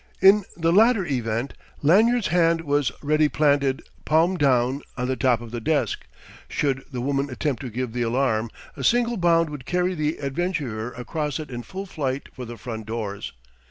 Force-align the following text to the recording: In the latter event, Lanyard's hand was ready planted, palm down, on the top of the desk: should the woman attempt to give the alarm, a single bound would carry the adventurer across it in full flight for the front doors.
In 0.19 0.45
the 0.57 0.71
latter 0.71 1.05
event, 1.05 1.53
Lanyard's 1.83 2.29
hand 2.29 2.61
was 2.61 2.91
ready 3.03 3.29
planted, 3.29 3.83
palm 4.03 4.35
down, 4.35 4.81
on 4.97 5.07
the 5.07 5.15
top 5.15 5.41
of 5.41 5.51
the 5.51 5.61
desk: 5.61 6.07
should 6.47 6.83
the 6.91 7.01
woman 7.01 7.29
attempt 7.29 7.61
to 7.61 7.69
give 7.69 7.93
the 7.93 8.01
alarm, 8.01 8.49
a 8.75 8.83
single 8.83 9.15
bound 9.15 9.51
would 9.51 9.67
carry 9.67 9.93
the 9.93 10.17
adventurer 10.17 10.91
across 10.93 11.39
it 11.39 11.51
in 11.51 11.61
full 11.61 11.85
flight 11.85 12.29
for 12.33 12.45
the 12.45 12.57
front 12.57 12.87
doors. 12.87 13.33